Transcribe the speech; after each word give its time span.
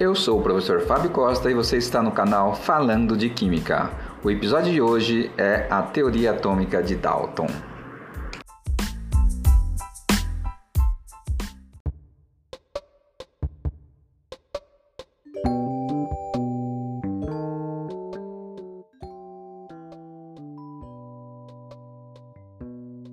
Eu 0.00 0.14
sou 0.14 0.38
o 0.38 0.42
professor 0.44 0.80
Fábio 0.82 1.10
Costa 1.10 1.50
e 1.50 1.54
você 1.54 1.76
está 1.76 2.00
no 2.00 2.12
canal 2.12 2.54
Falando 2.54 3.16
de 3.16 3.28
Química. 3.28 3.90
O 4.22 4.30
episódio 4.30 4.70
de 4.70 4.80
hoje 4.80 5.28
é 5.36 5.66
a 5.68 5.82
teoria 5.82 6.30
atômica 6.30 6.80
de 6.80 6.94
Dalton. 6.94 7.48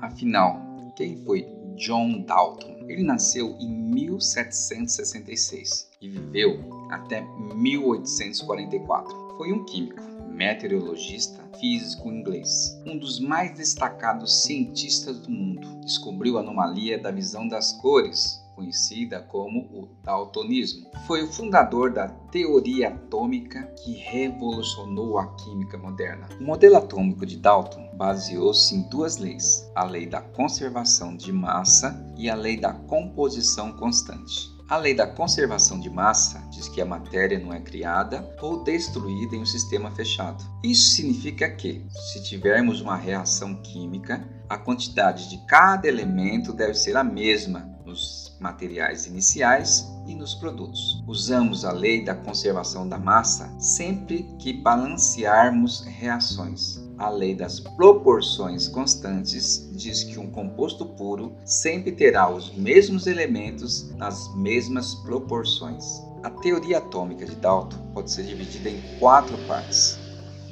Afinal, 0.00 0.60
quem 0.96 1.24
foi 1.24 1.46
John 1.82 2.22
Dalton? 2.22 2.86
Ele 2.88 3.02
nasceu 3.02 3.54
em 3.58 3.68
1766 3.68 5.90
e 6.00 6.08
viveu 6.08 6.64
até 6.88 7.26
1844. 7.56 9.34
Foi 9.36 9.52
um 9.52 9.64
químico, 9.64 10.00
meteorologista, 10.28 11.42
físico 11.58 12.08
inglês, 12.08 12.80
um 12.86 12.96
dos 12.96 13.18
mais 13.18 13.56
destacados 13.56 14.44
cientistas 14.44 15.18
do 15.18 15.30
mundo. 15.30 15.80
Descobriu 15.80 16.38
a 16.38 16.40
anomalia 16.40 17.00
da 17.00 17.10
visão 17.10 17.48
das 17.48 17.72
cores, 17.72 18.40
conhecida 18.54 19.20
como 19.20 19.60
o 19.60 19.88
daltonismo. 20.02 20.90
Foi 21.06 21.22
o 21.22 21.32
fundador 21.32 21.92
da 21.92 22.08
teoria 22.08 22.88
atômica 22.88 23.62
que 23.82 23.92
revolucionou 23.92 25.18
a 25.18 25.26
química 25.36 25.76
moderna. 25.76 26.28
O 26.40 26.44
modelo 26.44 26.76
atômico 26.76 27.26
de 27.26 27.36
Dalton 27.36 27.90
baseou-se 27.94 28.74
em 28.74 28.82
duas 28.88 29.16
leis: 29.16 29.70
a 29.74 29.84
lei 29.84 30.06
da 30.06 30.20
conservação 30.20 31.16
de 31.16 31.32
massa 31.32 32.04
e 32.16 32.28
a 32.28 32.34
lei 32.34 32.56
da 32.56 32.72
composição 32.72 33.72
constante. 33.72 34.52
A 34.72 34.78
lei 34.78 34.94
da 34.94 35.06
conservação 35.06 35.78
de 35.78 35.90
massa 35.90 36.38
diz 36.50 36.66
que 36.66 36.80
a 36.80 36.86
matéria 36.86 37.38
não 37.38 37.52
é 37.52 37.60
criada 37.60 38.34
ou 38.40 38.64
destruída 38.64 39.36
em 39.36 39.42
um 39.42 39.46
sistema 39.46 39.90
fechado. 39.90 40.42
Isso 40.64 40.94
significa 40.94 41.50
que, 41.50 41.84
se 41.90 42.22
tivermos 42.22 42.80
uma 42.80 42.96
reação 42.96 43.56
química, 43.56 44.26
a 44.48 44.56
quantidade 44.56 45.28
de 45.28 45.44
cada 45.46 45.86
elemento 45.86 46.54
deve 46.54 46.72
ser 46.72 46.96
a 46.96 47.04
mesma 47.04 47.71
nos 47.84 48.36
materiais 48.40 49.06
iniciais 49.06 49.86
e 50.06 50.14
nos 50.14 50.34
produtos. 50.34 51.02
Usamos 51.06 51.64
a 51.64 51.72
lei 51.72 52.04
da 52.04 52.14
conservação 52.14 52.88
da 52.88 52.98
massa 52.98 53.52
sempre 53.58 54.24
que 54.38 54.52
balancearmos 54.52 55.82
reações. 55.82 56.80
A 56.98 57.08
lei 57.08 57.34
das 57.34 57.58
proporções 57.58 58.68
constantes 58.68 59.68
diz 59.72 60.04
que 60.04 60.18
um 60.18 60.30
composto 60.30 60.86
puro 60.86 61.34
sempre 61.44 61.92
terá 61.92 62.30
os 62.30 62.54
mesmos 62.54 63.06
elementos 63.06 63.90
nas 63.96 64.32
mesmas 64.36 64.94
proporções. 64.96 65.84
A 66.22 66.30
teoria 66.30 66.78
atômica 66.78 67.24
de 67.24 67.34
Dalton 67.36 67.78
pode 67.92 68.10
ser 68.10 68.24
dividida 68.24 68.68
em 68.68 68.80
quatro 68.98 69.36
partes. 69.48 70.01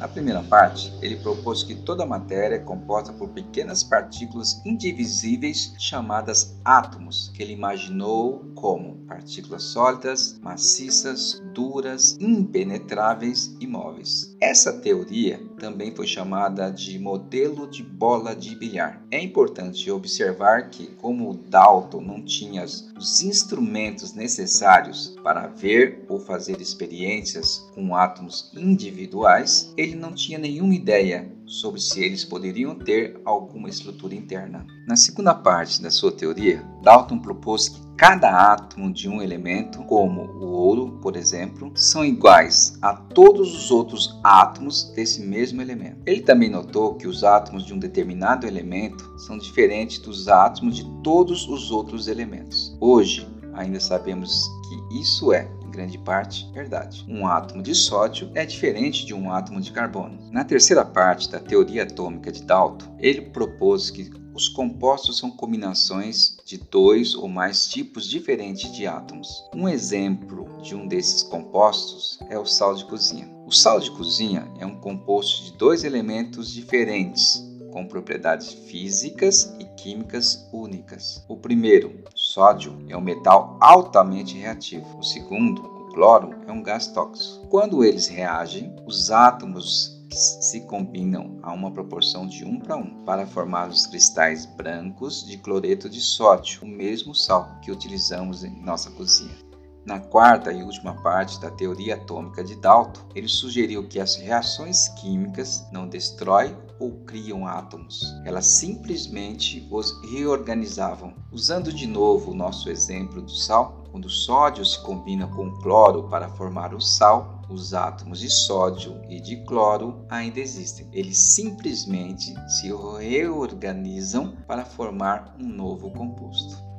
Na 0.01 0.09
primeira 0.09 0.43
parte, 0.43 0.91
ele 1.03 1.17
propôs 1.17 1.62
que 1.62 1.75
toda 1.75 2.06
matéria 2.06 2.56
é 2.56 2.59
composta 2.59 3.12
por 3.12 3.29
pequenas 3.29 3.84
partículas 3.84 4.62
indivisíveis 4.65 5.75
chamadas 5.79 6.59
átomos, 6.65 7.31
que 7.34 7.42
ele 7.42 7.53
imaginou 7.53 8.42
como 8.55 8.95
partículas 9.07 9.62
sólidas, 9.65 10.39
maciças, 10.42 11.42
duras, 11.53 12.17
impenetráveis 12.19 13.55
e 13.61 13.67
móveis. 13.67 14.34
Essa 14.41 14.73
teoria 14.73 15.39
também 15.59 15.95
foi 15.95 16.07
chamada 16.07 16.70
de 16.70 16.98
modelo 16.98 17.70
de 17.70 17.83
bola 17.83 18.35
de 18.35 18.57
bilhar. 18.57 19.03
É 19.11 19.23
importante 19.23 19.91
observar 19.91 20.70
que, 20.70 20.87
como 20.97 21.35
Dalton 21.35 22.01
não 22.01 22.23
tinha 22.23 22.64
os 22.64 23.23
instrumentos 23.23 24.14
necessários 24.14 25.14
para 25.23 25.47
ver 25.47 26.05
ou 26.09 26.19
fazer 26.19 26.61
experiências 26.61 27.69
com 27.74 27.95
átomos 27.95 28.51
individuais, 28.55 29.73
ele 29.77 29.89
não 29.95 30.12
tinha 30.12 30.39
nenhuma 30.39 30.74
ideia 30.74 31.30
sobre 31.46 31.80
se 31.80 32.02
eles 32.02 32.24
poderiam 32.24 32.74
ter 32.74 33.20
alguma 33.24 33.68
estrutura 33.68 34.14
interna. 34.14 34.67
Na 34.86 34.96
segunda 34.96 35.34
parte 35.34 35.83
da 35.83 35.90
sua 35.90 36.12
teoria, 36.12 36.64
Dalton 36.83 37.18
propôs 37.18 37.68
que 37.68 37.80
cada 37.96 38.52
átomo 38.52 38.90
de 38.92 39.08
um 39.08 39.20
elemento, 39.20 39.83
como 39.84 40.23
o 40.23 40.46
ouro, 40.52 40.98
por 41.02 41.17
exemplo, 41.17 41.70
são 41.74 42.05
iguais 42.05 42.79
a 42.80 42.95
todos 42.95 43.55
os 43.55 43.70
outros 43.70 44.18
átomos 44.24 44.90
desse 44.95 45.20
mesmo 45.20 45.61
elemento. 45.61 45.98
Ele 46.06 46.23
também 46.23 46.48
notou 46.48 46.95
que 46.95 47.06
os 47.06 47.24
átomos 47.24 47.67
de 47.67 47.74
um 47.74 47.79
determinado 47.79 48.46
elemento 48.46 49.05
são 49.18 49.36
diferentes 49.36 49.98
dos 49.98 50.29
átomos 50.29 50.77
de 50.77 50.84
todos 51.02 51.46
os 51.46 51.70
outros 51.70 52.08
elementos. 52.08 52.74
Hoje, 52.80 53.29
ainda 53.61 53.81
sabemos 53.81 54.48
que 54.69 55.01
isso 55.01 55.33
é 55.33 55.48
grande 55.71 55.98
parte, 55.98 56.51
verdade. 56.53 57.05
Um 57.09 57.27
átomo 57.27 57.63
de 57.63 57.75
sódio 57.75 58.31
é 58.35 58.45
diferente 58.45 59.07
de 59.07 59.15
um 59.15 59.33
átomo 59.33 59.61
de 59.61 59.71
carbono. 59.71 60.19
Na 60.31 60.45
terceira 60.45 60.85
parte 60.85 61.31
da 61.31 61.39
teoria 61.39 61.85
atômica 61.85 62.33
de 62.33 62.43
Dalton, 62.43 62.97
ele 62.98 63.23
propôs 63.23 63.91
que 63.91 64.11
os 64.35 64.48
compostos 64.48 65.19
são 65.19 65.31
combinações 65.31 66.37
de 66.45 66.57
dois 66.59 67.15
ou 67.15 67.29
mais 67.29 67.69
tipos 67.69 68.09
diferentes 68.09 68.73
de 68.73 68.87
átomos. 68.87 69.29
Um 69.55 69.69
exemplo 69.69 70.48
de 70.63 70.75
um 70.75 70.87
desses 70.87 71.23
compostos 71.23 72.19
é 72.29 72.39
o 72.39 72.47
sal 72.47 72.75
de 72.75 72.85
cozinha. 72.85 73.29
O 73.47 73.53
sal 73.53 73.81
de 73.81 73.91
cozinha 73.91 74.51
é 74.59 74.67
um 74.67 74.81
composto 74.81 75.45
de 75.45 75.53
dois 75.59 75.85
elementos 75.85 76.53
diferentes, 76.53 77.42
com 77.70 77.86
propriedades 77.86 78.53
físicas 78.53 79.55
e 79.58 79.64
químicas 79.77 80.48
únicas. 80.53 81.25
O 81.29 81.36
primeiro, 81.36 82.05
sódio, 82.14 82.77
é 82.89 82.97
um 82.97 83.01
metal 83.01 83.57
altamente 83.61 84.36
reativo. 84.36 84.98
O 84.98 85.03
segundo, 85.03 85.63
o 85.63 85.92
cloro, 85.92 86.35
é 86.47 86.53
um 86.53 86.63
gás 86.63 86.86
tóxico. 86.89 87.47
Quando 87.48 87.85
eles 87.85 88.07
reagem, 88.07 88.75
os 88.86 89.11
átomos 89.11 89.98
se 90.13 90.61
combinam 90.63 91.39
a 91.42 91.53
uma 91.53 91.70
proporção 91.70 92.27
de 92.27 92.45
1 92.45 92.61
para 92.61 92.77
1 92.77 93.05
para 93.05 93.27
formar 93.27 93.69
os 93.69 93.86
cristais 93.86 94.45
brancos 94.45 95.25
de 95.25 95.39
cloreto 95.39 95.89
de 95.89 96.01
sódio, 96.01 96.63
o 96.63 96.67
mesmo 96.67 97.14
sal 97.14 97.48
que 97.63 97.70
utilizamos 97.70 98.45
em 98.45 98.51
nossa 98.61 98.91
cozinha. 98.91 99.49
Na 99.85 99.98
quarta 99.98 100.52
e 100.52 100.63
última 100.63 100.95
parte 101.02 101.41
da 101.41 101.51
teoria 101.51 101.95
atômica 101.95 102.45
de 102.45 102.55
Dalton, 102.55 103.01
ele 103.14 103.29
sugeriu 103.29 103.89
que 103.89 103.98
as 103.98 104.17
reações 104.17 104.89
químicas 105.01 105.67
não 105.73 105.89
destroem 105.89 106.55
ou 106.79 106.92
criam 107.05 107.46
átomos, 107.46 108.02
elas 108.24 108.46
simplesmente 108.46 109.67
os 109.70 110.01
reorganizavam. 110.11 111.14
Usando 111.30 111.73
de 111.73 111.86
novo 111.86 112.30
o 112.30 112.35
nosso 112.35 112.70
exemplo 112.70 113.20
do 113.20 113.30
sal, 113.30 113.85
quando 113.91 114.07
o 114.07 114.11
sódio 114.11 114.64
se 114.64 114.80
combina 114.83 115.27
com 115.27 115.48
o 115.48 115.61
cloro 115.61 116.08
para 116.08 116.29
formar 116.29 116.74
o 116.74 116.80
sal, 116.80 117.42
os 117.51 117.74
átomos 117.74 118.20
de 118.20 118.30
sódio 118.30 119.01
e 119.08 119.20
de 119.20 119.45
cloro 119.45 120.07
ainda 120.08 120.41
existem. 120.41 120.89
Eles 120.92 121.18
simplesmente 121.18 122.35
se 122.48 122.73
reorganizam 123.01 124.36
para 124.47 124.64
formar 124.64 125.35
um 125.39 125.47
novo 125.47 125.91
composto. 125.91 126.70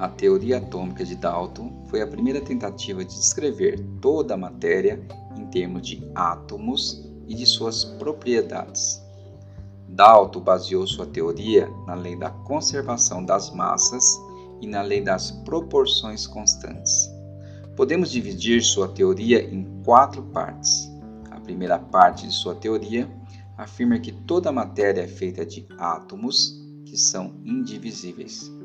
A 0.00 0.08
teoria 0.08 0.56
atômica 0.56 1.04
de 1.04 1.14
Dalton 1.14 1.84
foi 1.90 2.00
a 2.00 2.06
primeira 2.06 2.40
tentativa 2.40 3.04
de 3.04 3.14
descrever 3.14 3.78
toda 4.00 4.32
a 4.32 4.36
matéria 4.36 4.98
em 5.36 5.44
termos 5.48 5.86
de 5.86 6.02
átomos 6.14 7.06
e 7.28 7.34
de 7.34 7.44
suas 7.44 7.84
propriedades. 7.84 8.98
Dalton 9.86 10.40
baseou 10.40 10.86
sua 10.86 11.04
teoria 11.04 11.68
na 11.86 11.92
lei 11.92 12.16
da 12.16 12.30
conservação 12.30 13.22
das 13.22 13.50
massas 13.50 14.02
e 14.62 14.66
na 14.66 14.80
lei 14.80 15.02
das 15.02 15.32
proporções 15.44 16.26
constantes. 16.26 17.06
Podemos 17.76 18.10
dividir 18.10 18.62
sua 18.62 18.88
teoria 18.88 19.42
em 19.52 19.82
quatro 19.84 20.22
partes. 20.22 20.90
A 21.30 21.38
primeira 21.40 21.78
parte 21.78 22.26
de 22.26 22.32
sua 22.32 22.54
teoria 22.54 23.06
afirma 23.54 23.98
que 23.98 24.12
toda 24.12 24.50
matéria 24.50 25.02
é 25.02 25.08
feita 25.08 25.44
de 25.44 25.66
átomos 25.76 26.58
que 26.86 26.96
são 26.96 27.34
indivisíveis. 27.44 28.59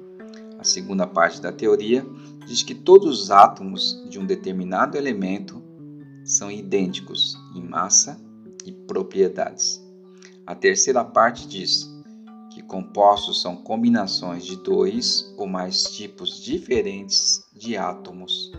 A 0.65 0.67
segunda 0.67 1.05
parte 1.05 1.39
da 1.39 1.51
teoria 1.51 2.03
diz 2.47 2.63
que 2.63 2.73
todos 2.73 3.21
os 3.21 3.29
átomos 3.29 4.03
de 4.09 4.17
um 4.17 4.25
determinado 4.25 4.97
elemento 4.97 5.61
são 6.23 6.49
idênticos 6.49 7.37
em 7.53 7.61
massa 7.61 8.19
e 8.65 8.71
propriedades. 8.71 9.79
A 10.43 10.55
terceira 10.55 11.05
parte 11.05 11.47
diz 11.47 11.87
que 12.51 12.63
compostos 12.63 13.43
são 13.43 13.55
combinações 13.57 14.43
de 14.43 14.55
dois 14.55 15.31
ou 15.37 15.45
mais 15.45 15.83
tipos 15.83 16.43
diferentes 16.43 17.45
de 17.55 17.77
átomos. 17.77 18.51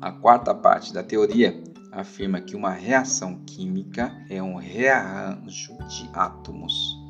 A 0.00 0.10
quarta 0.10 0.52
parte 0.52 0.92
da 0.92 1.04
teoria 1.04 1.62
afirma 1.92 2.40
que 2.40 2.56
uma 2.56 2.72
reação 2.72 3.44
química 3.46 4.12
é 4.28 4.42
um 4.42 4.56
rearranjo 4.56 5.78
de 5.86 6.10
átomos. 6.12 7.03